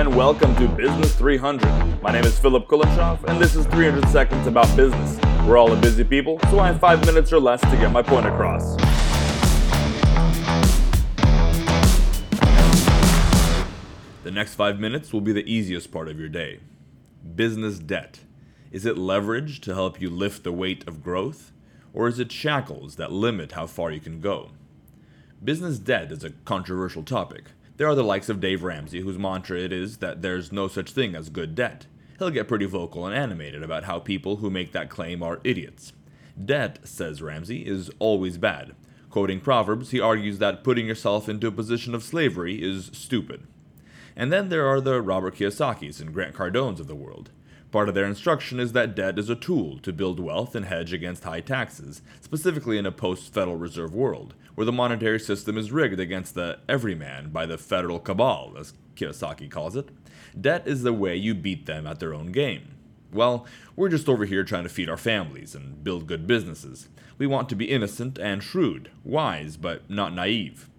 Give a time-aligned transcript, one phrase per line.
[0.00, 2.02] and welcome to Business 300.
[2.02, 5.20] My name is Philip Kulishov, and this is 300 Seconds About Business.
[5.46, 8.02] We're all a busy people, so I have five minutes or less to get my
[8.02, 8.74] point across.
[14.24, 16.58] The next five minutes will be the easiest part of your day.
[17.36, 18.18] Business debt.
[18.72, 21.52] Is it leverage to help you lift the weight of growth?
[21.92, 24.50] Or is it shackles that limit how far you can go?
[25.42, 27.44] Business debt is a controversial topic.
[27.76, 30.92] There are the likes of Dave Ramsey, whose mantra it is that there's no such
[30.92, 31.86] thing as good debt.
[32.18, 35.92] He'll get pretty vocal and animated about how people who make that claim are idiots.
[36.42, 38.76] Debt, says Ramsey, is always bad.
[39.10, 43.44] Quoting Proverbs, he argues that putting yourself into a position of slavery is stupid.
[44.14, 47.30] And then there are the Robert Kiyosaki's and Grant Cardones of the world.
[47.74, 50.92] Part of their instruction is that debt is a tool to build wealth and hedge
[50.92, 55.72] against high taxes, specifically in a post Federal Reserve world, where the monetary system is
[55.72, 59.88] rigged against the everyman by the federal cabal, as Kiyosaki calls it.
[60.40, 62.76] Debt is the way you beat them at their own game.
[63.12, 63.44] Well,
[63.74, 66.86] we're just over here trying to feed our families and build good businesses.
[67.18, 70.70] We want to be innocent and shrewd, wise, but not naive.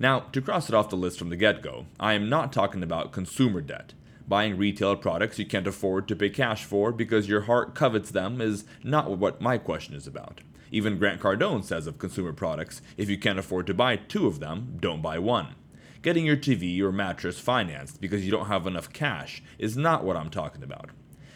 [0.00, 2.82] Now, to cross it off the list from the get go, I am not talking
[2.82, 3.92] about consumer debt.
[4.32, 8.40] Buying retail products you can't afford to pay cash for because your heart covets them
[8.40, 10.40] is not what my question is about.
[10.70, 14.40] Even Grant Cardone says of consumer products if you can't afford to buy two of
[14.40, 15.54] them, don't buy one.
[16.00, 20.16] Getting your TV or mattress financed because you don't have enough cash is not what
[20.16, 20.88] I'm talking about.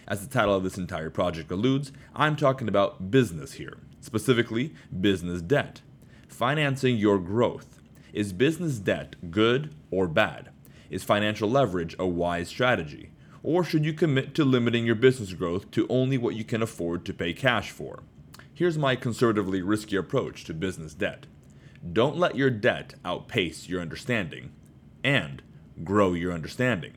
[0.08, 5.42] As the title of this entire project alludes, I'm talking about business here, specifically business
[5.42, 5.82] debt.
[6.28, 7.78] Financing your growth.
[8.14, 10.48] Is business debt good or bad?
[10.90, 13.10] Is financial leverage a wise strategy?
[13.42, 17.04] Or should you commit to limiting your business growth to only what you can afford
[17.04, 18.02] to pay cash for?
[18.52, 21.26] Here's my conservatively risky approach to business debt
[21.92, 24.50] don't let your debt outpace your understanding,
[25.04, 25.42] and
[25.84, 26.94] grow your understanding.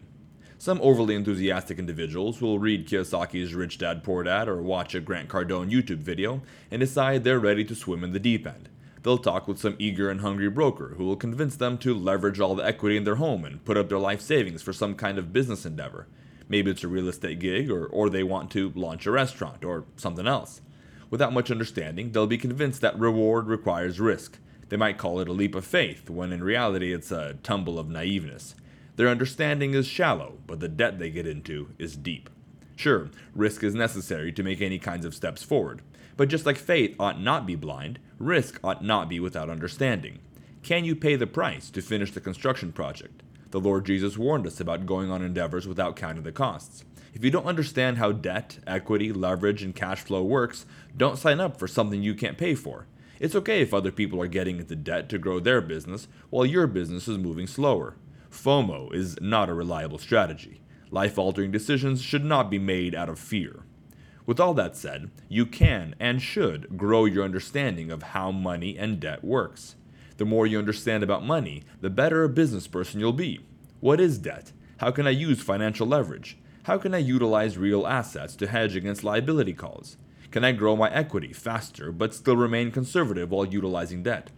[0.58, 5.30] Some overly enthusiastic individuals will read Kiyosaki's Rich Dad Poor Dad or watch a Grant
[5.30, 8.67] Cardone YouTube video and decide they're ready to swim in the deep end
[9.04, 12.55] they'll talk with some eager and hungry broker who will convince them to leverage all
[12.55, 15.33] the equity in their home and put up their life savings for some kind of
[15.33, 16.08] business endeavor.
[16.48, 19.86] Maybe it's a real estate gig, or, or they want to launch a restaurant, or
[19.95, 20.61] something else.
[21.11, 24.39] Without much understanding, they'll be convinced that reward requires risk.
[24.70, 27.88] They might call it a leap of faith, when in reality it's a tumble of
[27.88, 28.55] naiveness.
[28.95, 32.30] Their understanding is shallow, but the debt they get into is deep.
[32.76, 35.82] Sure, risk is necessary to make any kinds of steps forward,
[36.20, 40.20] but just like faith ought not be blind, risk ought not be without understanding.
[40.64, 43.24] Can you pay the price to finish the construction project?
[43.52, 46.84] The Lord Jesus warned us about going on endeavors without counting the costs.
[47.14, 50.66] If you don't understand how debt, equity, leverage, and cash flow works,
[50.98, 52.88] don't sign up for something you can't pay for.
[53.22, 56.68] It's okay if other people are getting into debt to grow their business while your
[56.68, 57.96] business is moving slower.
[58.30, 60.60] FOMO is not a reliable strategy.
[60.92, 63.64] Life altering decisions should not be made out of fear.
[64.30, 69.00] With all that said, you can and should grow your understanding of how money and
[69.00, 69.76] debt works.
[70.17, 73.39] The more you understand about money, the better a business person you'll be.
[73.80, 74.52] What is debt?
[74.78, 76.38] How can I use financial leverage?
[76.66, 79.98] How can I utilize real assets to hedge against liability calls?
[80.30, 84.30] Can I grow my equity faster but still remain conservative while utilizing debt?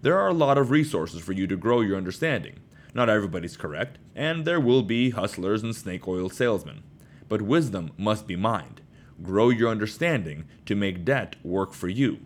[0.00, 2.60] There are a lot of resources for you to grow your understanding.
[2.94, 6.84] Not everybody's correct, and there will be hustlers and snake oil salesmen.
[7.28, 8.79] But wisdom must be mined
[9.22, 12.20] grow your understanding to make debt work for you.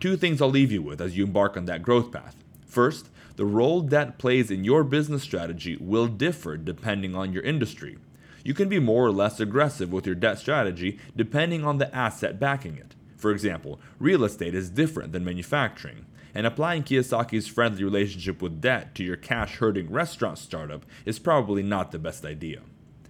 [0.00, 2.36] Two things I'll leave you with as you embark on that growth path.
[2.66, 7.98] First, the role debt plays in your business strategy will differ depending on your industry.
[8.44, 12.40] You can be more or less aggressive with your debt strategy depending on the asset
[12.40, 12.94] backing it.
[13.16, 18.94] For example, real estate is different than manufacturing, and applying Kiyosaki's friendly relationship with debt
[18.94, 22.60] to your cash hurting restaurant startup is probably not the best idea.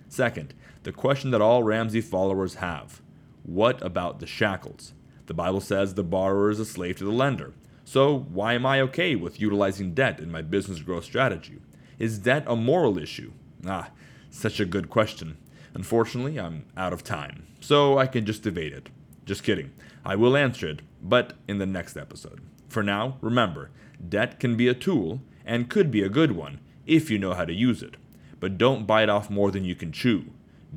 [0.09, 0.55] Second,
[0.85, 3.03] the question that all Ramsey followers have
[3.43, 4.95] What about the shackles?
[5.27, 7.53] The Bible says the borrower is a slave to the lender.
[7.85, 11.59] So, why am I okay with utilizing debt in my business growth strategy?
[11.99, 13.33] Is debt a moral issue?
[13.67, 13.91] Ah,
[14.31, 15.37] such a good question.
[15.75, 18.89] Unfortunately, I'm out of time, so I can just evade it.
[19.27, 19.73] Just kidding.
[20.05, 22.41] I will answer it, but in the next episode.
[22.69, 23.71] For now, remember
[24.09, 27.45] debt can be a tool, and could be a good one, if you know how
[27.45, 27.97] to use it
[28.41, 30.27] but don't bite off more than you can chew.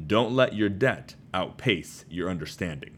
[0.08, 2.98] Don't let your debt outpace your understanding.